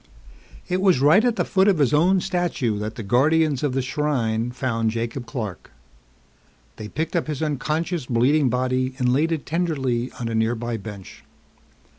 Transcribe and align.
It 0.67 0.81
was 0.81 0.99
right 0.99 1.23
at 1.23 1.35
the 1.35 1.45
foot 1.45 1.67
of 1.67 1.77
his 1.77 1.93
own 1.93 2.21
statue 2.21 2.79
that 2.79 2.95
the 2.95 3.03
Guardians 3.03 3.61
of 3.61 3.73
the 3.73 3.83
Shrine 3.83 4.49
found 4.49 4.89
Jacob 4.89 5.27
Clark. 5.27 5.69
They 6.77 6.87
picked 6.87 7.15
up 7.15 7.27
his 7.27 7.43
unconscious, 7.43 8.07
bleeding 8.07 8.49
body 8.49 8.95
and 8.97 9.13
laid 9.13 9.31
it 9.31 9.45
tenderly 9.45 10.11
on 10.19 10.27
a 10.27 10.33
nearby 10.33 10.77
bench. 10.77 11.23